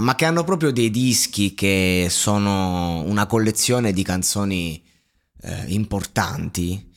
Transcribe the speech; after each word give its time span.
ma 0.00 0.14
che 0.14 0.24
hanno 0.26 0.44
proprio 0.44 0.70
dei 0.70 0.90
dischi 0.90 1.54
che 1.54 2.08
sono 2.10 3.02
una 3.02 3.26
collezione 3.26 3.92
di 3.92 4.02
canzoni 4.02 4.82
eh, 5.40 5.64
importanti 5.68 6.92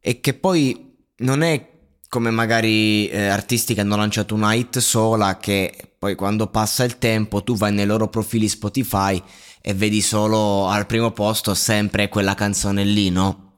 e 0.00 0.20
che 0.20 0.34
poi 0.34 0.96
non 1.18 1.42
è 1.42 1.76
come 2.08 2.30
magari 2.30 3.08
eh, 3.08 3.26
artisti 3.26 3.74
che 3.74 3.82
hanno 3.82 3.96
lanciato 3.96 4.34
una 4.34 4.54
hit 4.54 4.78
sola 4.78 5.36
che 5.36 5.94
poi 5.98 6.14
quando 6.14 6.46
passa 6.46 6.84
il 6.84 6.96
tempo 6.96 7.42
tu 7.42 7.56
vai 7.56 7.72
nei 7.72 7.84
loro 7.84 8.08
profili 8.08 8.48
Spotify 8.48 9.22
e 9.60 9.74
vedi 9.74 10.00
solo 10.00 10.66
al 10.68 10.86
primo 10.86 11.10
posto 11.10 11.52
sempre 11.52 12.08
quella 12.08 12.34
canzone 12.34 12.84
lì, 12.84 13.10
no? 13.10 13.56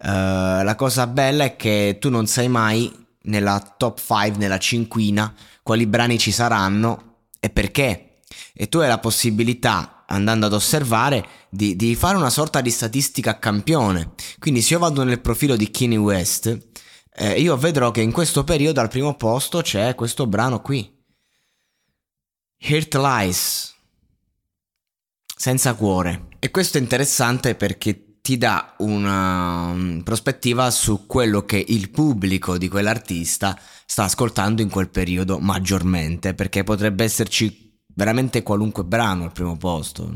Uh, 0.00 0.62
la 0.62 0.74
cosa 0.76 1.08
bella 1.08 1.42
è 1.42 1.56
che 1.56 1.96
tu 1.98 2.08
non 2.10 2.28
sai 2.28 2.46
mai 2.46 2.92
nella 3.22 3.74
top 3.76 3.98
5, 3.98 4.38
nella 4.38 4.58
cinquina, 4.58 5.34
quali 5.64 5.86
brani 5.86 6.18
ci 6.18 6.30
saranno 6.30 7.07
e 7.40 7.50
perché. 7.50 8.20
E 8.52 8.68
tu 8.68 8.78
hai 8.78 8.88
la 8.88 8.98
possibilità, 8.98 10.04
andando 10.06 10.46
ad 10.46 10.52
osservare, 10.52 11.26
di, 11.48 11.76
di 11.76 11.94
fare 11.94 12.16
una 12.16 12.30
sorta 12.30 12.60
di 12.60 12.70
statistica 12.70 13.38
campione. 13.38 14.12
Quindi 14.38 14.62
se 14.62 14.74
io 14.74 14.80
vado 14.80 15.04
nel 15.04 15.20
profilo 15.20 15.56
di 15.56 15.70
Kanye 15.70 15.96
West, 15.96 16.68
eh, 17.14 17.40
io 17.40 17.56
vedrò 17.56 17.90
che 17.90 18.00
in 18.00 18.12
questo 18.12 18.44
periodo 18.44 18.80
al 18.80 18.88
primo 18.88 19.14
posto 19.14 19.60
c'è 19.60 19.94
questo 19.94 20.26
brano 20.26 20.60
qui. 20.60 20.96
Heart 22.58 22.94
Lies. 22.96 23.74
Senza 25.36 25.74
cuore. 25.74 26.28
E 26.40 26.50
questo 26.50 26.78
è 26.78 26.80
interessante 26.80 27.54
perché 27.54 28.07
ti 28.28 28.36
dà 28.36 28.74
una 28.80 29.72
mm, 29.72 30.00
prospettiva 30.00 30.70
su 30.70 31.06
quello 31.06 31.46
che 31.46 31.64
il 31.66 31.88
pubblico 31.88 32.58
di 32.58 32.68
quell'artista 32.68 33.58
sta 33.86 34.04
ascoltando 34.04 34.60
in 34.60 34.68
quel 34.68 34.90
periodo 34.90 35.38
maggiormente, 35.38 36.34
perché 36.34 36.62
potrebbe 36.62 37.04
esserci 37.04 37.67
veramente 37.98 38.44
qualunque 38.44 38.84
brano 38.84 39.24
al 39.24 39.32
primo 39.32 39.56
posto. 39.56 40.08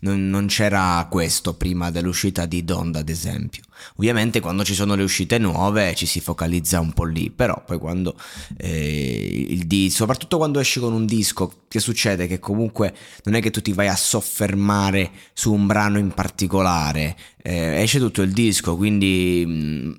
Non, 0.00 0.28
non, 0.28 0.46
c'era 0.48 1.06
questo 1.10 1.54
prima 1.54 1.90
dell'uscita 1.90 2.44
di 2.44 2.62
Donda, 2.62 2.98
ad 2.98 3.08
esempio. 3.08 3.62
Ovviamente 3.96 4.40
quando 4.40 4.64
ci 4.64 4.74
sono 4.74 4.94
le 4.94 5.02
uscite 5.02 5.38
nuove 5.38 5.94
ci 5.94 6.04
si 6.04 6.20
focalizza 6.20 6.78
un 6.78 6.92
po' 6.92 7.04
lì, 7.04 7.30
però 7.30 7.64
poi 7.64 7.78
quando 7.78 8.14
eh, 8.58 9.46
il 9.48 9.66
disco, 9.66 9.96
soprattutto 9.96 10.36
quando 10.36 10.60
esci 10.60 10.78
con 10.78 10.92
un 10.92 11.06
disco, 11.06 11.62
che 11.68 11.80
succede? 11.80 12.26
Che 12.26 12.38
comunque 12.38 12.94
non 13.24 13.34
è 13.34 13.40
che 13.40 13.50
tu 13.50 13.62
ti 13.62 13.72
vai 13.72 13.88
a 13.88 13.96
soffermare 13.96 15.10
su 15.32 15.54
un 15.54 15.66
brano 15.66 15.98
in 15.98 16.10
particolare, 16.10 17.16
eh, 17.42 17.80
esce 17.80 17.98
tutto 17.98 18.20
il 18.20 18.32
disco, 18.32 18.76
quindi... 18.76 19.44
Mm, 19.46 19.92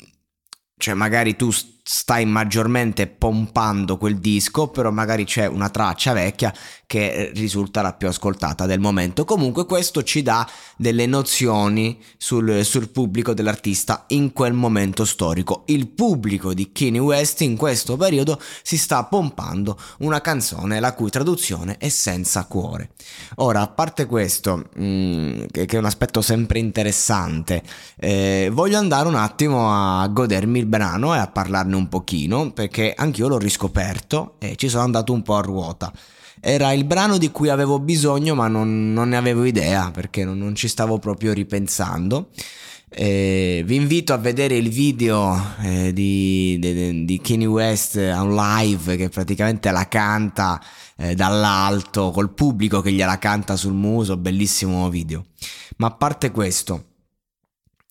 cioè 0.77 0.95
magari 0.95 1.35
tu 1.35 1.51
stai 1.83 2.25
maggiormente 2.25 3.07
pompando 3.07 3.97
quel 3.97 4.19
disco, 4.19 4.67
però 4.67 4.91
magari 4.91 5.25
c'è 5.25 5.47
una 5.47 5.69
traccia 5.69 6.13
vecchia 6.13 6.53
che 6.85 7.31
risulta 7.33 7.81
la 7.81 7.93
più 7.93 8.07
ascoltata 8.07 8.65
del 8.65 8.79
momento. 8.79 9.23
Comunque 9.23 9.65
questo 9.65 10.03
ci 10.03 10.21
dà 10.21 10.47
delle 10.75 11.05
nozioni 11.05 11.97
sul, 12.17 12.65
sul 12.65 12.89
pubblico 12.89 13.33
dell'artista 13.33 14.05
in 14.09 14.33
quel 14.33 14.53
momento 14.53 15.05
storico. 15.05 15.63
Il 15.67 15.87
pubblico 15.87 16.53
di 16.53 16.71
Kanye 16.71 16.99
West 16.99 17.41
in 17.41 17.55
questo 17.55 17.95
periodo 17.97 18.39
si 18.61 18.77
sta 18.77 19.05
pompando 19.05 19.79
una 19.99 20.21
canzone 20.21 20.79
la 20.79 20.93
cui 20.93 21.09
traduzione 21.09 21.77
è 21.77 21.89
senza 21.89 22.45
cuore. 22.45 22.89
Ora, 23.35 23.61
a 23.61 23.67
parte 23.67 24.05
questo, 24.05 24.69
mh, 24.75 24.83
mm, 24.83 25.41
che, 25.51 25.65
che, 25.65 25.75
è 25.77 25.79
un 25.79 25.85
aspetto 25.85 26.21
sempre 26.21 26.59
interessante, 26.59 27.63
eh, 27.97 28.49
voglio 28.51 28.77
andare 28.77 29.07
un 29.07 29.15
attimo 29.15 29.71
a 29.71 30.05
godermi 30.07 30.59
il 30.59 30.65
brano 30.65 31.15
e 31.15 31.19
a 31.19 31.27
parlarne 31.27 31.70
un 31.73 31.87
pochino, 31.89 32.51
perché 32.51 32.93
anch'io 32.95 33.27
l'ho 33.27 33.37
riscoperto 33.37 34.35
e 34.39 34.55
ci 34.55 34.69
sono 34.69 34.83
andato 34.83 35.13
un 35.13 35.21
po' 35.21 35.35
a 35.35 35.41
ruota. 35.41 35.91
Era 36.39 36.71
il 36.71 36.85
brano 36.85 37.17
di 37.17 37.29
cui 37.29 37.49
avevo 37.49 37.79
bisogno, 37.79 38.33
ma 38.33 38.47
non, 38.47 38.93
non 38.93 39.09
ne 39.09 39.17
avevo 39.17 39.43
idea 39.43 39.91
perché 39.91 40.25
non, 40.25 40.37
non 40.37 40.55
ci 40.55 40.67
stavo 40.67 40.97
proprio 40.97 41.33
ripensando. 41.33 42.29
Eh, 42.93 43.63
vi 43.65 43.75
invito 43.75 44.11
a 44.11 44.17
vedere 44.17 44.57
il 44.57 44.69
video 44.69 45.39
eh, 45.61 45.93
di, 45.93 46.57
di, 46.59 47.05
di 47.05 47.21
Kanye 47.21 47.45
West 47.45 47.95
a 47.95 48.21
un 48.21 48.35
live 48.35 48.97
che 48.97 49.07
praticamente 49.07 49.71
la 49.71 49.87
canta 49.87 50.61
eh, 50.97 51.15
dall'alto 51.15 52.11
col 52.11 52.33
pubblico 52.33 52.81
che 52.81 52.91
gliela 52.91 53.17
canta 53.17 53.55
sul 53.55 53.73
muso, 53.73 54.17
bellissimo 54.17 54.89
video. 54.89 55.25
Ma 55.77 55.87
a 55.87 55.91
parte 55.91 56.31
questo, 56.31 56.85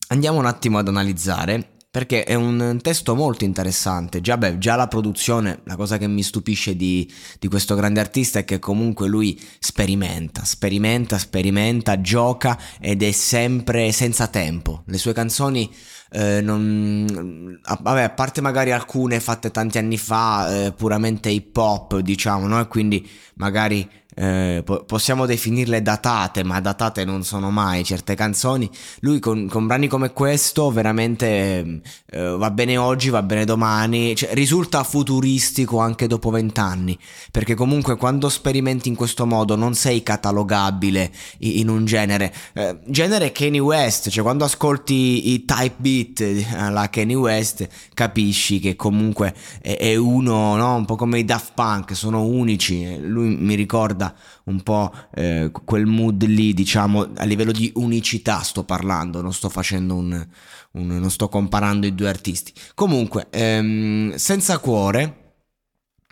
andiamo 0.08 0.38
un 0.38 0.46
attimo 0.46 0.76
ad 0.76 0.88
analizzare 0.88 1.76
perché 1.90 2.22
è 2.22 2.34
un 2.34 2.78
testo 2.80 3.16
molto 3.16 3.44
interessante. 3.44 4.20
Già, 4.20 4.38
beh, 4.38 4.58
già 4.58 4.76
la 4.76 4.86
produzione, 4.86 5.60
la 5.64 5.74
cosa 5.74 5.98
che 5.98 6.06
mi 6.06 6.22
stupisce 6.22 6.76
di, 6.76 7.10
di, 7.38 7.48
questo 7.48 7.74
grande 7.74 7.98
artista 7.98 8.38
è 8.38 8.44
che 8.44 8.60
comunque 8.60 9.08
lui 9.08 9.40
sperimenta, 9.58 10.44
sperimenta, 10.44 11.18
sperimenta, 11.18 12.00
gioca 12.00 12.56
ed 12.78 13.02
è 13.02 13.10
sempre 13.10 13.90
senza 13.90 14.28
tempo. 14.28 14.84
Le 14.86 14.98
sue 14.98 15.12
canzoni 15.12 15.68
eh, 16.12 16.40
non, 16.40 17.58
vabbè, 17.62 18.02
a 18.02 18.10
parte 18.10 18.40
magari 18.40 18.70
alcune 18.70 19.18
fatte 19.18 19.50
tanti 19.50 19.78
anni 19.78 19.98
fa, 19.98 20.66
eh, 20.66 20.72
puramente 20.72 21.28
hip 21.28 21.56
hop, 21.56 21.98
diciamo, 21.98 22.46
no? 22.46 22.60
E 22.60 22.68
quindi 22.68 23.08
magari 23.34 23.88
eh, 24.20 24.60
po- 24.62 24.84
possiamo 24.84 25.24
definirle 25.24 25.80
datate, 25.80 26.44
ma 26.44 26.60
datate 26.60 27.06
non 27.06 27.24
sono 27.24 27.50
mai 27.50 27.82
certe 27.84 28.14
canzoni. 28.14 28.68
Lui 29.00 29.18
con, 29.18 29.48
con 29.48 29.66
brani 29.66 29.88
come 29.88 30.12
questo 30.12 30.70
veramente 30.70 31.80
eh, 32.10 32.22
va 32.36 32.50
bene 32.50 32.76
oggi, 32.76 33.08
va 33.08 33.22
bene 33.22 33.46
domani, 33.46 34.14
cioè, 34.14 34.34
risulta 34.34 34.84
futuristico 34.84 35.78
anche 35.78 36.06
dopo 36.06 36.28
vent'anni, 36.28 36.98
perché 37.30 37.54
comunque 37.54 37.96
quando 37.96 38.28
sperimenti 38.28 38.90
in 38.90 38.94
questo 38.94 39.24
modo 39.24 39.56
non 39.56 39.72
sei 39.72 40.02
catalogabile 40.02 41.10
in, 41.38 41.70
un 41.70 41.86
genere. 41.86 42.30
Eh, 42.52 42.78
genere 42.84 43.32
Kanye 43.32 43.60
West, 43.60 44.10
cioè 44.10 44.22
quando 44.22 44.44
ascolti 44.44 45.32
i 45.32 45.46
type 45.46 45.76
beat 45.78 46.46
alla 46.56 46.90
Kanye 46.90 47.14
West 47.14 47.66
capisci 47.94 48.60
che 48.60 48.76
comunque 48.76 49.34
è, 49.62 49.78
è 49.78 49.96
uno, 49.96 50.56
no? 50.56 50.74
un 50.74 50.84
po' 50.84 50.96
come 50.96 51.20
i 51.20 51.24
Daft 51.24 51.52
Punk, 51.54 51.96
sono 51.96 52.24
unici. 52.24 52.98
Lui 53.00 53.34
mi 53.34 53.54
ricorda 53.54 54.08
un 54.44 54.62
po' 54.62 54.92
eh, 55.14 55.50
quel 55.64 55.86
mood 55.86 56.24
lì, 56.24 56.54
diciamo, 56.54 57.10
a 57.16 57.24
livello 57.24 57.52
di 57.52 57.70
unicità 57.76 58.40
sto 58.40 58.64
parlando, 58.64 59.20
non 59.20 59.32
sto 59.32 59.48
facendo 59.48 59.94
un, 59.94 60.26
un 60.72 60.86
non 60.86 61.10
sto 61.10 61.28
comparando 61.28 61.86
i 61.86 61.94
due 61.94 62.08
artisti. 62.08 62.52
Comunque, 62.74 63.28
ehm, 63.30 64.14
senza 64.14 64.58
cuore 64.58 65.19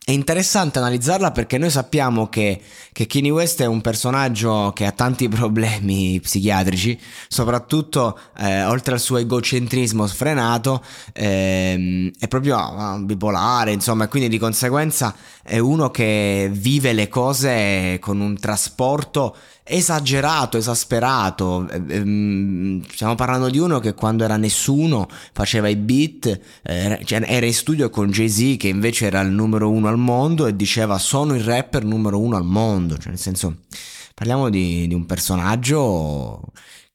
è 0.09 0.13
interessante 0.13 0.79
analizzarla 0.79 1.33
perché 1.33 1.59
noi 1.59 1.69
sappiamo 1.69 2.31
che, 2.31 2.59
che 2.95 3.07
Kanye 3.07 3.29
West 3.29 3.61
è 3.61 3.67
un 3.67 3.83
personaggio 3.83 4.73
che 4.75 4.87
ha 4.87 4.93
tanti 4.93 5.29
problemi 5.29 6.19
psichiatrici, 6.19 6.99
soprattutto 7.29 8.19
eh, 8.39 8.65
oltre 8.65 8.95
al 8.95 9.01
suo 9.01 9.19
egocentrismo 9.19 10.07
sfrenato, 10.07 10.83
ehm, 11.13 12.11
è 12.19 12.27
proprio 12.27 12.57
uh, 12.57 13.05
bipolare, 13.05 13.73
insomma, 13.73 14.05
e 14.05 14.09
quindi 14.09 14.31
di 14.31 14.39
conseguenza 14.39 15.15
è 15.43 15.59
uno 15.59 15.91
che 15.91 16.49
vive 16.51 16.95
le 16.95 17.09
cose 17.09 17.99
con 18.01 18.21
un 18.21 18.39
trasporto 18.39 19.37
esagerato, 19.69 20.57
esasperato. 20.57 21.69
Ehm, 21.69 22.83
stiamo 22.91 23.15
parlando 23.15 23.51
di 23.51 23.59
uno 23.59 23.79
che 23.79 23.95
quando 23.95 24.25
era 24.25 24.37
nessuno 24.37 25.09
faceva 25.33 25.69
i 25.69 25.77
beat, 25.77 26.41
eh, 26.63 27.01
cioè, 27.05 27.23
era 27.27 27.47
in 27.47 27.55
studio 27.55 27.91
con 27.91 28.11
Jay-Z 28.11 28.57
che 28.57 28.69
invece 28.69 29.07
era 29.07 29.21
il 29.21 29.31
numero 29.31 29.71
uno 29.71 29.89
al 29.89 29.99
mondo 29.99 30.47
e 30.47 30.57
diceva 30.57 30.99
sono 30.99 31.35
il 31.35 31.43
rapper 31.43 31.85
numero 31.85 32.19
uno 32.19 32.37
al 32.37 32.45
mondo, 32.45 32.97
cioè 32.97 33.11
nel 33.11 33.19
senso 33.19 33.59
parliamo 34.15 34.49
di, 34.51 34.89
di 34.89 34.95
un 34.95 35.07
personaggio 35.07 36.43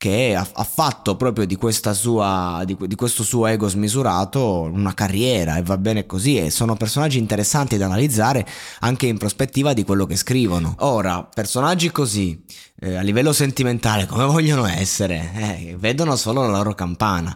che 0.04 0.36
ha, 0.36 0.46
ha, 0.52 0.64
fatto 0.66 1.16
proprio 1.16 1.46
di, 1.46 1.58
sua, 1.94 2.62
di, 2.66 2.76
di, 2.78 2.96
questo 2.96 3.24
suo 3.24 3.46
ego 3.46 3.70
smisurato 3.70 4.60
una 4.60 4.94
carriera 4.94 5.56
e 5.56 5.62
va 5.62 5.78
bene 5.78 6.06
così 6.06 6.38
e 6.38 6.50
sono 6.50 6.76
personaggi 6.76 7.20
interessanti 7.20 7.78
da 7.78 7.86
analizzare 7.86 8.46
anche 8.82 9.06
in 9.06 9.18
prospettiva 9.18 9.72
di 9.72 9.86
quello 9.86 10.06
che 10.06 10.18
scrivono. 10.18 10.76
Ora, 10.80 11.24
personaggi 11.24 11.90
così 11.90 12.44
eh, 12.82 12.96
a 12.96 13.02
livello 13.02 13.32
sentimentale 13.32 14.06
come 14.06 14.26
vogliono 14.28 14.66
essere? 14.66 15.32
Eh, 15.36 15.78
vedono 15.80 16.18
solo 16.18 16.42
la 16.42 16.58
loro 16.58 16.76
campana. 16.76 17.34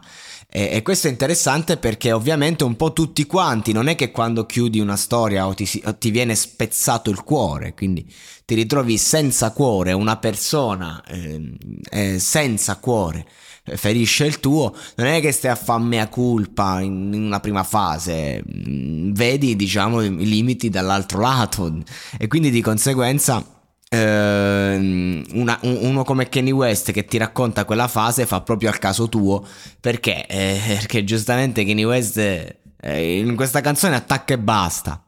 E, 0.57 0.69
e, 0.71 0.81
questo 0.81 1.05
è 1.07 1.11
interessante 1.11 1.77
perché 1.77 2.11
ovviamente 2.11 2.63
un 2.63 2.75
po' 2.75 2.91
tutti 2.91 3.27
quanti, 3.27 3.73
non 3.73 3.87
è 3.87 3.93
che 3.93 4.09
quando 4.09 4.47
chiudi 4.47 4.79
una 4.79 4.95
storia 4.95 5.45
o 5.45 5.53
ti, 5.53 5.69
o 5.85 5.95
ti 5.95 6.09
viene 6.09 6.33
spezzato 6.33 7.11
il 7.11 7.21
cuore, 7.21 7.75
quindi 7.75 8.11
ti 8.43 8.55
ritrovi 8.55 8.97
senza 8.97 9.51
cuore, 9.51 9.91
una 9.91 10.17
persona 10.17 11.03
eh, 11.05 11.53
eh, 11.91 12.17
senza 12.17 12.77
cuore 12.77 13.27
eh, 13.65 13.77
ferisce 13.77 14.25
il 14.25 14.39
tuo, 14.39 14.75
non 14.95 15.05
è 15.05 15.21
che 15.21 15.31
stai 15.31 15.51
a 15.51 15.55
fare 15.55 15.83
mea 15.83 16.07
culpa 16.07 16.81
in, 16.81 17.13
una 17.13 17.39
prima 17.39 17.61
fase, 17.61 18.41
mm, 18.43 19.11
vedi 19.11 19.55
diciamo 19.55 20.01
i 20.01 20.27
limiti 20.27 20.69
dall'altro 20.69 21.19
lato. 21.19 21.71
E 22.17 22.27
quindi 22.27 22.49
di 22.49 22.61
conseguenza 22.61 23.56
una, 23.89 25.59
uno 25.61 26.03
come 26.03 26.27
Kenny 26.27 26.51
West 26.51 26.91
che 26.91 27.05
ti 27.05 27.17
racconta 27.17 27.63
quella 27.63 27.87
fase 27.87 28.25
fa 28.25 28.41
proprio 28.41 28.69
al 28.69 28.79
caso 28.79 29.07
tuo 29.07 29.45
perché? 29.79 30.25
Eh, 30.27 30.59
perché 30.67 31.03
giustamente 31.05 31.63
Kenny 31.63 31.83
West 31.85 32.17
eh, 32.17 33.17
in 33.17 33.35
questa 33.35 33.61
canzone 33.61 33.95
attacca 33.95 34.33
e 34.33 34.39
basta. 34.39 35.03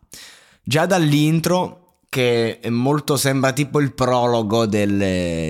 Già 0.64 0.86
dall'intro 0.86 1.89
che 2.10 2.60
molto 2.70 3.18
sembra 3.18 3.54
tipo 3.54 3.80
il 3.80 3.94
prologo 3.94 4.66
del, 4.66 4.98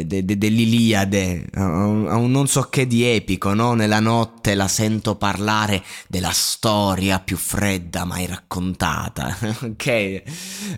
de, 0.06 0.26
de, 0.26 0.38
dell'Iliade, 0.38 1.46
a 1.54 1.64
un 1.64 2.30
non 2.30 2.48
so 2.48 2.64
che 2.64 2.86
di 2.86 3.06
epico, 3.06 3.54
no? 3.54 3.74
Nella 3.74 4.02
notte 4.02 4.56
la 4.56 4.68
sento 4.68 5.16
parlare 5.16 5.82
della 6.08 6.32
storia 6.32 7.20
più 7.20 7.38
fredda 7.38 8.04
mai 8.04 8.26
raccontata, 8.26 9.38
ok? 9.64 10.22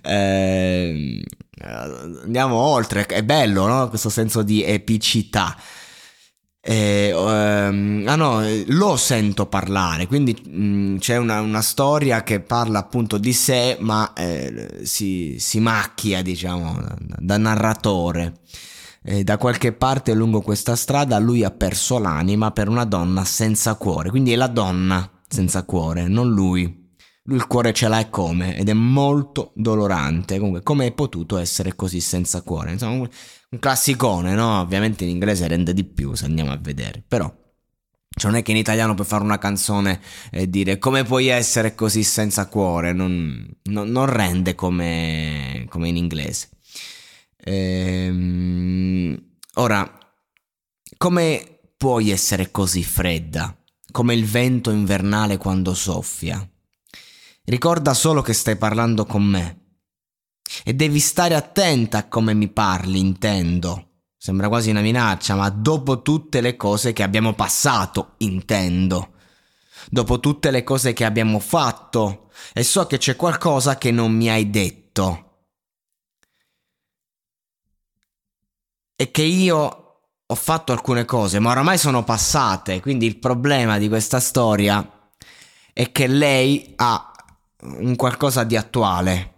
Eh, 0.04 1.24
andiamo 1.64 2.56
oltre, 2.56 3.08
è 3.08 3.24
bello, 3.24 3.66
no? 3.66 3.90
Questo 3.90 4.10
senso 4.10 4.44
di 4.44 4.64
epicità. 4.64 5.58
Eh, 6.64 7.12
um, 7.12 8.04
ah 8.06 8.16
no, 8.16 8.42
lo 8.68 8.96
sento 8.96 9.48
parlare, 9.48 10.06
quindi 10.06 10.40
mh, 10.48 10.64
mm, 10.64 10.98
c'è 10.98 11.18
una, 11.18 11.42
una, 11.42 11.62
storia 11.62 12.22
che 12.22 12.40
parla 12.40 12.78
appunto 12.78 13.18
di 13.18 13.34
sé, 13.34 13.78
ma 13.80 14.14
eh, 14.14 14.82
si, 14.84 15.38
si, 15.40 15.60
macchia, 15.60 16.22
diciamo, 16.22 16.80
da, 16.80 16.96
da 17.18 17.38
narratore. 17.38 18.42
Eh, 19.04 19.24
da 19.24 19.38
qualche 19.38 19.74
parte 19.74 20.14
lungo 20.14 20.42
questa 20.42 20.76
strada 20.76 21.18
lui 21.18 21.44
ha 21.44 21.50
perso 21.50 21.98
l'anima 21.98 22.52
per 22.52 22.70
una 22.70 22.86
donna 22.86 23.26
senza 23.26 23.74
cuore, 23.74 24.12
quindi 24.12 24.32
è 24.32 24.36
la 24.36 24.46
donna 24.46 25.10
senza 25.28 25.64
cuore, 25.64 26.08
non 26.08 26.30
lui. 26.30 26.81
Lui 27.26 27.38
il 27.38 27.46
cuore 27.46 27.72
ce 27.72 27.88
l'ha 27.88 28.00
e 28.00 28.10
come, 28.10 28.58
ed 28.58 28.70
è 28.70 28.74
molto 28.74 29.52
dolorante. 29.56 30.38
Comunque, 30.38 30.64
come 30.64 30.88
è 30.88 30.92
potuto 30.92 31.38
essere 31.38 31.76
così 31.76 32.00
senza 32.00 32.42
cuore? 32.42 32.72
Insomma, 32.72 32.94
un 33.52 33.60
classicone, 33.60 34.34
no? 34.34 34.60
Ovviamente 34.60 35.04
in 35.04 35.12
inglese 35.12 35.48
rende 35.48 35.74
di 35.74 35.84
più 35.84 36.16
se 36.16 36.26
andiamo 36.26 36.52
a 36.52 36.58
vedere, 36.58 37.04
però. 37.08 37.32
Cioè 38.14 38.30
non 38.30 38.40
è 38.40 38.44
che 38.44 38.52
in 38.52 38.58
italiano 38.58 38.94
puoi 38.94 39.08
fare 39.08 39.24
una 39.24 39.38
canzone 39.38 40.02
e 40.32 40.50
dire 40.50 40.78
come 40.80 41.04
puoi 41.06 41.28
essere 41.28 41.76
così 41.76 42.04
senza 42.04 42.48
cuore, 42.48 42.92
non, 42.92 43.50
non, 43.64 43.90
non 43.90 44.06
rende 44.06 44.54
come, 44.54 45.66
come, 45.70 45.88
in 45.88 45.96
inglese. 45.96 46.50
Ehm, 47.38 49.18
ora, 49.56 49.98
come 50.98 51.60
puoi 51.78 52.10
essere 52.10 52.52
così 52.52 52.84
fredda? 52.84 53.56
Come 53.92 54.14
il 54.14 54.26
vento 54.26 54.72
invernale 54.72 55.38
quando 55.38 55.74
soffia? 55.74 56.46
Ricorda 57.44 57.94
solo 57.94 58.22
che 58.22 58.34
stai 58.34 58.56
parlando 58.56 59.06
con 59.06 59.24
me. 59.24 59.60
E 60.64 60.74
devi 60.74 61.00
stare 61.00 61.36
attenta 61.36 62.00
a 62.00 62.08
come 62.08 62.34
mi 62.34 62.50
parli, 62.50 63.00
intendo. 63.00 63.88
Sembra 64.18 64.48
quasi 64.50 64.70
una 64.70 64.82
minaccia, 64.82 65.36
ma 65.36 65.50
dopo 65.50 66.02
tutte 66.02 66.42
le 66.42 66.56
cose 66.56 66.94
che 66.94 67.04
abbiamo 67.04 67.34
passato, 67.34 68.14
intendo. 68.18 69.14
Dopo 69.90 70.20
tutte 70.20 70.52
le 70.52 70.64
cose 70.64 70.94
che 70.94 71.06
abbiamo 71.06 71.40
fatto, 71.40 72.30
e 72.54 72.64
so 72.64 72.86
che 72.86 73.00
c'è 73.00 73.16
qualcosa 73.16 73.78
che 73.78 73.90
non 73.90 74.12
mi 74.14 74.30
hai 74.30 74.50
detto. 74.50 75.30
E 78.96 79.10
che 79.10 79.24
io 79.24 80.02
ho 80.24 80.36
fatto 80.36 80.72
alcune 80.72 81.06
cose, 81.06 81.40
ma 81.40 81.50
oramai 81.50 81.80
sono 81.80 82.04
passate, 82.04 82.80
quindi 82.80 83.08
il 83.08 83.18
problema 83.18 83.80
di 83.80 83.88
questa 83.88 84.20
storia 84.20 85.10
è 85.74 85.92
che 85.92 86.06
lei 86.06 86.74
ha 86.76 87.11
un 87.62 87.96
qualcosa 87.96 88.44
di 88.44 88.56
attuale. 88.56 89.36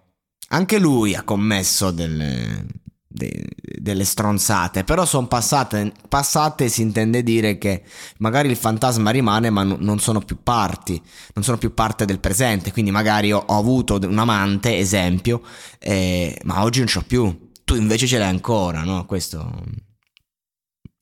Anche 0.49 0.77
lui 0.77 1.15
ha 1.15 1.23
commesso 1.23 1.91
delle, 1.91 2.65
de, 3.07 3.45
delle 3.79 4.03
stronzate, 4.03 4.83
però 4.83 5.05
sono 5.05 5.27
passate, 5.27 5.93
passate 6.07 6.69
si 6.69 6.81
intende 6.81 7.23
dire 7.23 7.57
che 7.57 7.83
magari 8.17 8.49
il 8.49 8.55
fantasma 8.55 9.11
rimane 9.11 9.49
ma 9.49 9.63
n- 9.63 9.77
non 9.79 9.99
sono 9.99 10.19
più 10.19 10.41
parti, 10.43 11.01
non 11.33 11.43
sono 11.43 11.57
più 11.57 11.73
parte 11.73 12.05
del 12.05 12.19
presente, 12.19 12.71
quindi 12.71 12.91
magari 12.91 13.31
ho, 13.31 13.43
ho 13.45 13.57
avuto 13.57 13.99
un 14.01 14.19
amante, 14.19 14.77
esempio, 14.77 15.41
eh, 15.79 16.39
ma 16.43 16.63
oggi 16.63 16.79
non 16.79 16.87
c'ho 16.87 17.03
più, 17.03 17.49
tu 17.63 17.75
invece 17.75 18.07
ce 18.07 18.17
l'hai 18.17 18.29
ancora, 18.29 18.83
no? 18.83 19.05
Questo... 19.05 19.91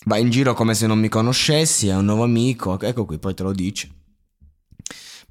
Va 0.04 0.18
in 0.18 0.32
giro 0.32 0.56
come 0.56 0.74
se 0.74 0.88
non 0.88 0.98
mi 0.98 1.10
conoscessi, 1.10 1.88
è 1.88 1.96
un 1.96 2.06
nuovo 2.06 2.24
amico, 2.24 2.80
ecco 2.80 3.06
qui, 3.06 3.20
poi 3.20 3.36
te 3.36 3.44
lo 3.44 3.54
dice 3.54 4.01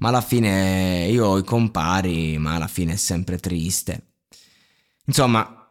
ma 0.01 0.09
alla 0.09 0.21
fine 0.21 1.07
io 1.09 1.27
ho 1.27 1.37
i 1.37 1.43
compari, 1.43 2.37
ma 2.39 2.55
alla 2.55 2.67
fine 2.67 2.93
è 2.93 2.97
sempre 2.97 3.37
triste. 3.37 4.13
Insomma, 5.05 5.69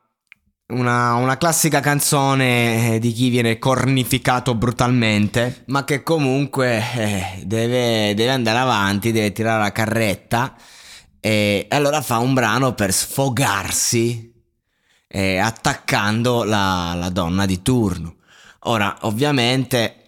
una, 0.68 1.14
una, 1.14 1.36
classica 1.36 1.80
canzone 1.80 2.94
eh, 2.94 2.98
di 3.00 3.12
chi 3.12 3.28
viene 3.28 3.58
cornificato 3.58 4.54
brutalmente, 4.54 5.64
ma 5.66 5.84
che 5.84 6.04
comunque 6.04 6.78
eh, 6.78 7.42
deve, 7.44 8.14
deve, 8.14 8.30
andare 8.30 8.58
avanti, 8.58 9.10
deve 9.10 9.32
tirare 9.32 9.62
la 9.62 9.72
carretta 9.72 10.54
e 11.18 11.66
allora 11.68 12.00
fa 12.00 12.18
un 12.18 12.32
brano 12.32 12.72
per 12.75 12.92
sfogarsi 12.92 14.32
eh, 15.08 15.38
attaccando 15.38 16.44
la, 16.44 16.94
la 16.94 17.08
donna 17.08 17.46
di 17.46 17.62
turno. 17.62 18.16
Ora, 18.64 18.96
ovviamente 19.02 20.00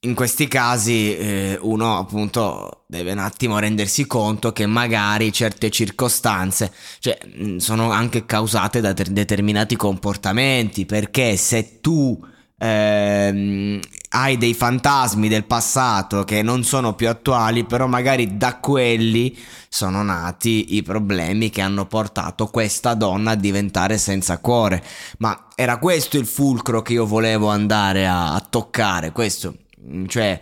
in 0.00 0.14
questi 0.14 0.46
casi 0.46 1.16
eh, 1.16 1.58
uno 1.62 1.98
appunto 1.98 2.84
deve 2.86 3.12
un 3.12 3.18
attimo 3.18 3.58
rendersi 3.58 4.06
conto 4.06 4.52
che 4.52 4.66
magari 4.66 5.32
certe 5.32 5.70
circostanze 5.70 6.72
cioè, 6.98 7.18
sono 7.56 7.90
anche 7.90 8.26
causate 8.26 8.80
da 8.80 8.92
ter- 8.92 9.08
determinati 9.08 9.74
comportamenti 9.74 10.84
perché 10.84 11.36
se 11.36 11.80
tu 11.80 12.18
ehm, 12.58 13.80
hai 14.10 14.38
dei 14.38 14.54
fantasmi 14.54 15.28
del 15.28 15.44
passato 15.44 16.24
che 16.24 16.42
non 16.42 16.62
sono 16.62 16.94
più 16.94 17.08
attuali 17.08 17.64
però 17.64 17.86
magari 17.86 18.36
da 18.36 18.58
quelli 18.58 19.36
sono 19.68 20.02
nati 20.02 20.76
i 20.76 20.82
problemi 20.82 21.50
che 21.50 21.60
hanno 21.60 21.86
portato 21.86 22.46
questa 22.46 22.94
donna 22.94 23.32
a 23.32 23.34
diventare 23.34 23.98
senza 23.98 24.38
cuore. 24.38 24.82
Ma 25.18 25.48
era 25.54 25.78
questo 25.78 26.16
il 26.16 26.24
fulcro 26.26 26.80
che 26.80 26.94
io 26.94 27.04
volevo 27.04 27.48
andare 27.50 28.06
a, 28.06 28.32
a 28.34 28.40
toccare 28.40 29.12
questo. 29.12 29.52
Mm, 29.52 29.65
cioè 30.06 30.40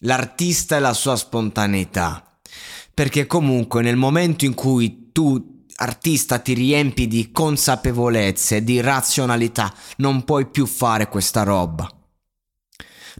l'artista 0.00 0.76
e 0.76 0.80
la 0.80 0.92
sua 0.92 1.16
spontaneità. 1.16 2.22
Perché 2.92 3.26
comunque 3.26 3.82
nel 3.82 3.96
momento 3.96 4.44
in 4.44 4.54
cui 4.54 5.10
tu 5.12 5.64
artista 5.76 6.38
ti 6.38 6.54
riempi 6.54 7.06
di 7.06 7.30
consapevolezze, 7.30 8.64
di 8.64 8.80
razionalità, 8.80 9.72
non 9.98 10.24
puoi 10.24 10.46
più 10.46 10.66
fare 10.66 11.08
questa 11.08 11.44
roba. 11.44 11.88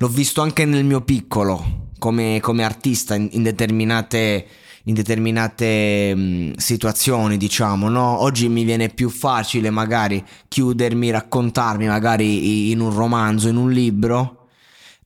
L'ho 0.00 0.08
visto 0.08 0.42
anche 0.42 0.64
nel 0.64 0.84
mio 0.84 1.02
piccolo, 1.02 1.90
come, 1.98 2.38
come 2.40 2.64
artista, 2.64 3.14
in, 3.14 3.28
in 3.32 3.42
determinate 3.42 4.46
in 4.88 4.94
determinate 4.94 6.14
mh, 6.14 6.20
mm, 6.20 6.52
situazioni, 6.56 7.36
diciamo, 7.36 7.88
no? 7.88 8.20
Oggi 8.20 8.48
mi 8.48 8.64
viene 8.64 8.88
più 8.88 9.10
facile 9.10 9.70
magari 9.70 10.24
chiudermi, 10.48 11.10
raccontarmi 11.10 11.86
magari 11.86 12.70
in 12.70 12.80
un 12.80 12.94
romanzo, 12.94 13.48
in 13.48 13.56
un 13.56 13.70
libro, 13.70 14.37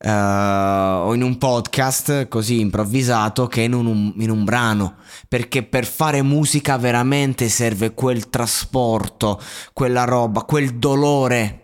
uh, 0.04 1.06
o 1.06 1.14
in 1.14 1.22
un 1.22 1.38
podcast 1.38 2.28
così 2.28 2.60
improvvisato 2.60 3.46
che 3.46 3.62
in 3.62 3.72
un, 3.72 4.12
in 4.16 4.30
un 4.30 4.44
brano, 4.44 4.96
perché 5.28 5.62
per 5.62 5.86
fare 5.86 6.22
musica 6.22 6.76
veramente 6.76 7.48
serve 7.48 7.94
quel 7.94 8.28
trasporto, 8.28 9.40
quella 9.72 10.04
roba, 10.04 10.42
quel 10.42 10.78
dolore 10.78 11.58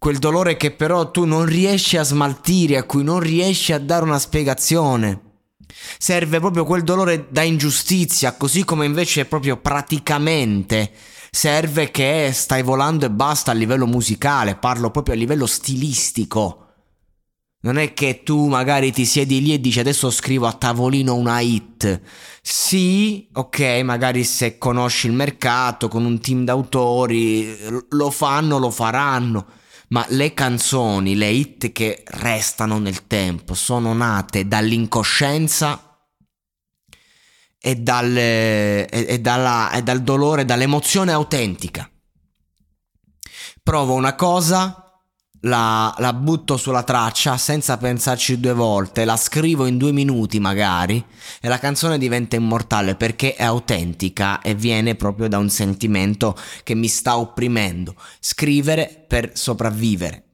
quel 0.00 0.16
dolore 0.16 0.56
che 0.56 0.70
però 0.70 1.10
tu 1.10 1.26
non 1.26 1.44
riesci 1.44 1.98
a 1.98 2.02
smaltire, 2.02 2.78
a 2.78 2.84
cui 2.84 3.04
non 3.04 3.20
riesci 3.20 3.74
a 3.74 3.78
dare 3.78 4.02
una 4.02 4.18
spiegazione. 4.18 5.20
Serve 5.98 6.40
proprio 6.40 6.64
quel 6.64 6.84
dolore 6.84 7.26
da 7.28 7.42
ingiustizia, 7.42 8.34
così 8.34 8.64
come 8.64 8.86
invece 8.86 9.26
proprio 9.26 9.58
praticamente 9.58 10.90
serve 11.30 11.90
che 11.90 12.30
stai 12.32 12.62
volando 12.62 13.04
e 13.04 13.10
basta 13.10 13.50
a 13.50 13.54
livello 13.54 13.86
musicale, 13.86 14.56
parlo 14.56 14.90
proprio 14.90 15.14
a 15.14 15.18
livello 15.18 15.44
stilistico. 15.44 16.69
Non 17.62 17.76
è 17.76 17.92
che 17.92 18.22
tu 18.22 18.46
magari 18.46 18.90
ti 18.90 19.04
siedi 19.04 19.42
lì 19.42 19.52
e 19.52 19.60
dici 19.60 19.80
adesso 19.80 20.10
scrivo 20.10 20.46
a 20.46 20.52
tavolino 20.52 21.14
una 21.14 21.40
hit. 21.40 22.00
Sì, 22.40 23.28
ok, 23.34 23.82
magari 23.84 24.24
se 24.24 24.56
conosci 24.56 25.08
il 25.08 25.12
mercato 25.12 25.88
con 25.88 26.06
un 26.06 26.20
team 26.20 26.44
d'autori 26.44 27.58
lo 27.90 28.10
fanno, 28.10 28.56
lo 28.56 28.70
faranno. 28.70 29.46
Ma 29.88 30.06
le 30.08 30.32
canzoni, 30.32 31.16
le 31.16 31.28
hit 31.28 31.72
che 31.72 32.02
restano 32.06 32.78
nel 32.78 33.06
tempo 33.06 33.54
sono 33.54 33.92
nate 33.92 34.48
dall'incoscienza 34.48 35.98
e 37.60 37.74
dal, 37.76 38.16
e, 38.16 38.88
e, 38.88 39.18
dalla, 39.20 39.70
e 39.72 39.82
dal 39.82 40.02
dolore, 40.02 40.46
dall'emozione 40.46 41.12
autentica. 41.12 41.90
Provo 43.62 43.92
una 43.94 44.14
cosa, 44.14 44.89
la, 45.40 45.94
la, 45.98 46.12
butto 46.12 46.56
sulla 46.56 46.82
traccia 46.82 47.36
senza 47.36 47.78
pensarci 47.78 48.38
due 48.40 48.52
volte, 48.52 49.04
la 49.04 49.16
scrivo 49.16 49.66
in 49.66 49.78
due 49.78 49.92
minuti 49.92 50.38
magari 50.38 51.02
e 51.40 51.48
la 51.48 51.58
canzone 51.58 51.98
diventa 51.98 52.36
immortale 52.36 52.94
perché 52.94 53.34
è 53.34 53.44
autentica 53.44 54.40
e 54.40 54.54
viene 54.54 54.96
proprio 54.96 55.28
da 55.28 55.38
un 55.38 55.48
sentimento 55.48 56.36
che 56.62 56.74
mi 56.74 56.88
sta 56.88 57.16
opprimendo. 57.16 57.94
Scrivere 58.18 59.04
per 59.06 59.30
sopravvivere. 59.34 60.24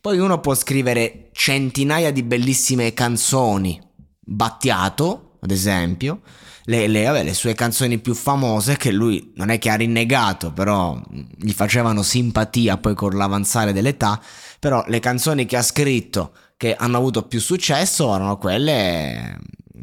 Poi 0.00 0.18
uno 0.18 0.40
può 0.40 0.54
scrivere 0.54 1.30
centinaia 1.32 2.12
di 2.12 2.22
bellissime 2.22 2.92
canzoni, 2.92 3.80
Battiato 4.24 5.32
ad 5.42 5.50
esempio, 5.50 6.20
le, 6.64 6.86
le, 6.86 7.04
vabbè, 7.04 7.24
le, 7.24 7.34
sue 7.34 7.54
canzoni 7.54 7.98
più 7.98 8.14
famose 8.14 8.76
che 8.76 8.90
lui 8.90 9.32
non 9.36 9.48
è 9.48 9.58
che 9.58 9.70
ha 9.70 9.74
rinnegato, 9.74 10.52
però 10.52 11.00
gli 11.36 11.52
facevano 11.52 12.02
simpatia 12.02 12.76
poi 12.78 12.94
con 12.94 13.16
l'avanzare 13.16 13.72
dell'età, 13.72 14.20
però 14.58 14.84
le 14.86 15.00
canzoni 15.00 15.46
che 15.46 15.56
ha 15.56 15.62
scritto 15.62 16.32
che 16.56 16.74
hanno 16.74 16.96
avuto 16.96 17.22
più 17.26 17.40
successo 17.40 18.14
erano 18.14 18.38
quelle 18.38 19.38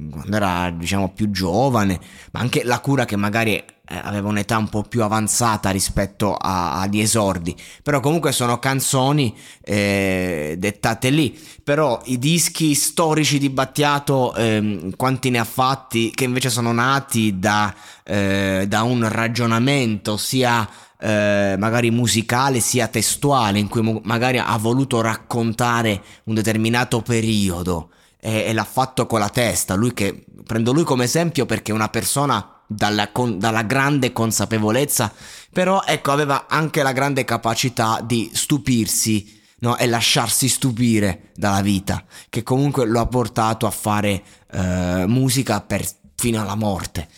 quando 0.10 0.36
era 0.36 0.70
diciamo 0.70 1.12
più 1.12 1.30
giovane, 1.30 2.00
ma 2.32 2.40
anche 2.40 2.64
la 2.64 2.80
cura 2.80 3.06
che 3.06 3.18
magari 3.18 3.62
aveva 3.90 4.28
un'età 4.28 4.58
un 4.58 4.70
po' 4.70 4.84
più 4.84 5.04
avanzata 5.04 5.70
rispetto 5.72 6.36
a, 6.36 6.80
agli 6.80 7.00
esordi, 7.00 7.56
però 7.82 8.00
comunque 8.00 8.32
sono 8.32 8.60
canzoni 8.60 9.36
eh, 9.62 10.56
dettate 10.58 11.10
lì, 11.10 11.38
però 11.64 12.00
i 12.06 12.20
dischi 12.20 12.74
storici 12.76 13.40
di 13.40 13.50
Battiato, 13.50 14.36
eh, 14.36 14.92
quanti 14.96 15.30
ne 15.30 15.40
ha 15.40 15.44
fatti, 15.44 16.12
che 16.12 16.26
invece 16.26 16.50
sono 16.50 16.72
nati 16.72 17.40
da, 17.40 17.74
eh, 18.04 18.66
da 18.68 18.84
un 18.84 19.08
ragionamento 19.08 20.18
sia 20.18 20.68
eh, 21.00 21.56
magari 21.58 21.92
musicale 21.92 22.60
sia 22.60 22.88
testuale, 22.88 23.60
in 23.60 23.68
cui 23.68 24.02
magari 24.04 24.38
ha 24.38 24.58
voluto 24.58 25.02
raccontare 25.02 26.02
un 26.26 26.36
determinato 26.36 27.02
periodo 27.02 27.90
e, 28.20 28.44
e 28.44 28.54
l'ha 28.54 28.66
fatto 28.66 29.08
con 29.08 29.20
la 29.20 29.30
testa. 29.30 29.76
Lui 29.76 29.94
che 29.94 30.26
prendo 30.46 30.74
lui 30.74 30.84
come 30.84 31.06
esempio 31.06 31.46
perché 31.46 31.72
è 31.72 31.76
una 31.76 31.90
persona 31.90 32.59
dalla, 32.72 33.12
con, 33.12 33.40
dalla, 33.40 33.64
grande 33.64 34.14
consapevolezza, 34.14 35.12
però 35.52 35.82
ecco, 35.84 36.12
aveva 36.12 36.46
anche 36.48 36.84
la 36.84 36.92
grande 36.92 37.24
capacità 37.26 38.00
di 38.04 38.30
stupirsi. 38.34 39.38
No? 39.62 39.76
e 39.76 39.88
lasciarsi 39.88 40.48
stupire 40.48 41.32
dalla 41.36 41.60
vita, 41.60 42.06
che 42.30 42.44
comunque 42.44 42.86
lo 42.86 43.02
ha 43.02 43.08
portato 43.08 43.68
a 43.68 43.72
fare 43.72 44.24
eh, 44.54 45.04
musica 45.06 45.60
per, 45.60 45.86
fino 46.16 46.42
alla 46.42 46.56
morte. 46.56 47.10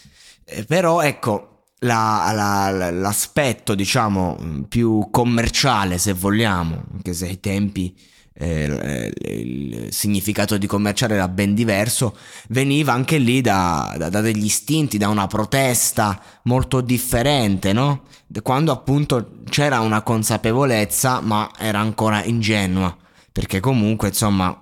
Eh, 0.43 0.65
però 0.65 1.01
ecco, 1.01 1.65
la, 1.81 2.31
la, 2.34 2.89
l'aspetto 2.89 3.75
diciamo 3.75 4.65
più 4.67 5.10
commerciale, 5.12 6.00
se 6.00 6.13
vogliamo, 6.13 6.84
anche 6.93 7.13
se 7.13 7.27
ai 7.27 7.39
tempi 7.39 7.96
eh, 8.34 9.12
il 9.24 9.88
significato 9.92 10.58
di 10.58 10.68
commerciare 10.68 11.16
era 11.16 11.28
ben 11.28 11.54
diverso, 11.54 12.16
veniva 12.50 12.94
anche 12.94 13.18
lì 13.18 13.42
da, 13.42 13.94
da, 13.98 14.10
da, 14.10 14.22
degli 14.22 14.46
istinti, 14.46 14.98
da 14.98 15.10
una 15.10 15.28
protesta 15.28 16.22
molto 16.44 16.82
differente, 16.82 17.74
no? 17.74 18.04
Quando 18.42 18.72
appunto 18.72 19.40
c'era 19.50 19.82
una 19.82 20.02
consapevolezza, 20.02 21.20
ma 21.20 21.52
era 21.58 21.80
ancora 21.80 22.24
ingenua, 22.24 22.96
perché 23.32 23.60
comunque, 23.60 24.10
insomma, 24.10 24.58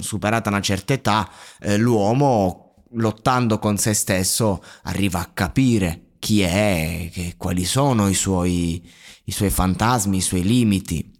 superata 0.00 0.48
una 0.48 0.60
certa 0.60 0.92
età, 0.92 1.30
eh, 1.60 1.76
l'uomo 1.76 2.74
lottando 2.94 3.58
con 3.58 3.78
se 3.78 3.94
stesso 3.94 4.62
arriva 4.82 5.20
a 5.20 5.30
capire 5.32 6.12
chi 6.18 6.42
è, 6.42 7.10
che, 7.12 7.34
quali 7.36 7.64
sono 7.64 8.08
i 8.08 8.14
suoi, 8.14 8.88
i 9.24 9.32
suoi 9.32 9.50
fantasmi, 9.50 10.18
i 10.18 10.20
suoi 10.20 10.42
limiti. 10.42 11.11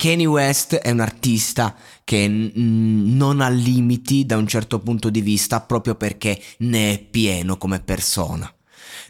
Kanye 0.00 0.24
West 0.24 0.76
è 0.76 0.90
un 0.92 1.00
artista 1.00 1.74
che 2.04 2.26
n- 2.26 3.16
non 3.16 3.42
ha 3.42 3.50
limiti 3.50 4.24
da 4.24 4.38
un 4.38 4.46
certo 4.46 4.78
punto 4.78 5.10
di 5.10 5.20
vista 5.20 5.60
proprio 5.60 5.94
perché 5.94 6.40
ne 6.60 6.94
è 6.94 6.98
pieno 6.98 7.58
come 7.58 7.80
persona. 7.80 8.50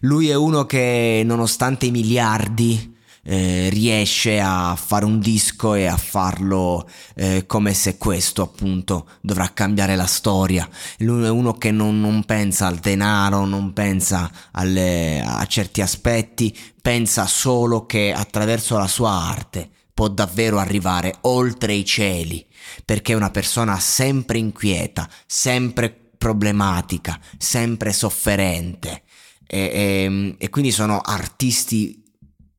Lui 0.01 0.31
è 0.31 0.35
uno 0.35 0.67
che 0.67 1.23
nonostante 1.25 1.87
i 1.87 1.93
miliardi 1.93 2.93
eh, 3.23 3.69
riesce 3.71 4.41
a 4.41 4.75
fare 4.75 5.05
un 5.05 5.21
disco 5.21 5.75
e 5.75 5.87
a 5.87 5.97
farlo 5.97 6.89
eh, 7.15 7.47
come 7.47 7.73
se 7.73 7.97
questo 7.97 8.43
appunto 8.43 9.11
dovrà 9.21 9.53
cambiare 9.53 9.95
la 9.95 10.07
storia. 10.07 10.69
Lui 10.99 11.23
è 11.23 11.31
uno 11.31 11.53
che 11.53 11.71
non, 11.71 12.01
non 12.01 12.25
pensa 12.25 12.67
al 12.67 12.79
denaro, 12.79 13.45
non 13.45 13.73
pensa 13.73 14.29
alle, 14.51 15.23
a 15.25 15.47
certi 15.47 15.83
aspetti, 15.83 16.53
pensa 16.83 17.29
solo 17.29 17.87
che 17.87 18.13
attraverso 18.13 18.77
la 18.77 18.89
sua 18.89 19.13
arte 19.13 19.71
può 19.93 20.09
davvero 20.09 20.59
arrivare 20.59 21.17
oltre 21.23 21.75
i 21.75 21.85
cieli, 21.85 22.47
perché 22.85 23.13
è 23.13 23.17
una 23.17 23.31
persona 23.31 23.79
sempre 23.79 24.39
inquieta, 24.39 25.09
sempre 25.27 25.95
problematica, 26.17 27.19
sempre 27.39 27.93
sofferente. 27.93 29.03
E, 29.47 29.59
e, 29.59 30.37
e 30.39 30.49
quindi 30.51 30.71
sono 30.71 31.01
artisti 31.01 32.01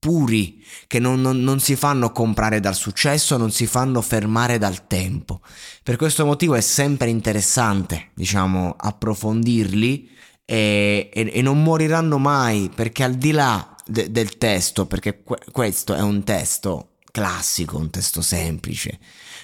puri 0.01 0.65
che 0.88 0.97
non, 0.97 1.21
non, 1.21 1.43
non, 1.43 1.59
si 1.59 1.75
fanno 1.75 2.11
comprare 2.11 2.59
dal 2.59 2.73
successo, 2.73 3.38
non 3.38 3.51
si 3.51 3.67
fanno 3.67 4.01
fermare 4.01 4.57
dal 4.57 4.88
tempo. 4.88 5.41
Per 5.83 5.95
questo 5.95 6.25
motivo 6.25 6.55
è 6.55 6.61
sempre 6.61 7.09
interessante, 7.09 8.09
diciamo, 8.15 8.75
approfondirli 8.75 10.09
e, 10.43 11.09
e, 11.13 11.31
e 11.31 11.41
non 11.43 11.61
moriranno 11.61 12.17
mai 12.17 12.71
perché 12.73 13.03
al 13.03 13.13
di 13.13 13.31
là 13.31 13.75
de, 13.85 14.09
del 14.09 14.39
testo, 14.39 14.88
perché 14.88 15.21
que- 15.21 15.39
questo 15.51 15.93
è 15.93 16.01
un 16.01 16.23
testo 16.23 16.90
classico, 17.12 17.77
un 17.77 17.89
testo 17.89 18.22
semplice, 18.22 19.00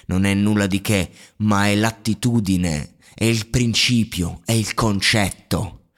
non 0.06 0.24
è 0.24 0.34
nulla 0.34 0.66
di 0.66 0.80
che, 0.80 1.10
ma 1.38 1.66
è 1.66 1.74
l'attitudine, 1.74 2.96
è 3.14 3.24
il 3.24 3.48
principio, 3.48 4.40
è 4.44 4.52
il 4.52 4.74
concetto. 4.74 5.90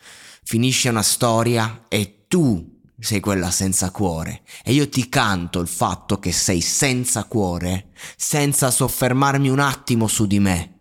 Finisce 0.43 0.89
una 0.89 1.03
storia 1.03 1.85
e 1.89 2.25
tu 2.27 2.81
sei 2.99 3.21
quella 3.21 3.51
senza 3.51 3.91
cuore 3.91 4.43
e 4.63 4.73
io 4.73 4.89
ti 4.89 5.09
canto 5.09 5.61
il 5.61 5.69
fatto 5.69 6.19
che 6.19 6.33
sei 6.33 6.61
senza 6.61 7.25
cuore 7.25 7.93
senza 8.17 8.71
soffermarmi 8.71 9.49
un 9.49 9.59
attimo 9.59 10.07
su 10.07 10.27
di 10.27 10.39
me. 10.39 10.75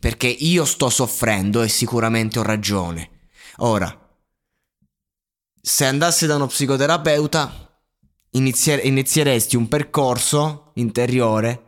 Perché 0.00 0.26
io 0.26 0.64
sto 0.64 0.90
soffrendo 0.90 1.62
e 1.62 1.68
sicuramente 1.68 2.38
ho 2.38 2.42
ragione. 2.42 3.28
Ora, 3.58 4.06
se 5.60 5.84
andassi 5.84 6.26
da 6.26 6.36
uno 6.36 6.46
psicoterapeuta 6.46 7.65
inizier- 8.36 8.84
inizieresti 8.84 9.56
un 9.56 9.68
percorso 9.68 10.72
interiore 10.74 11.62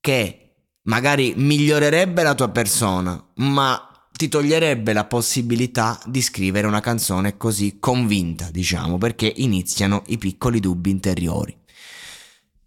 che 0.00 0.54
magari 0.82 1.34
migliorerebbe 1.36 2.22
la 2.22 2.34
tua 2.34 2.48
persona, 2.48 3.22
ma 3.36 3.82
ti 4.12 4.28
toglierebbe 4.28 4.92
la 4.92 5.04
possibilità 5.04 6.00
di 6.06 6.20
scrivere 6.22 6.66
una 6.66 6.80
canzone 6.80 7.36
così 7.36 7.78
convinta, 7.78 8.50
diciamo, 8.50 8.98
perché 8.98 9.32
iniziano 9.36 10.02
i 10.06 10.18
piccoli 10.18 10.60
dubbi 10.60 10.90
interiori. 10.90 11.56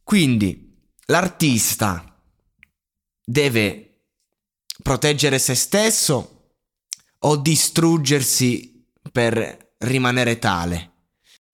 Quindi 0.03 0.77
l'artista 1.07 2.05
deve 3.23 4.03
proteggere 4.81 5.39
se 5.39 5.55
stesso 5.55 6.53
o 7.19 7.37
distruggersi 7.37 8.87
per 9.11 9.73
rimanere 9.79 10.39
tale. 10.39 10.90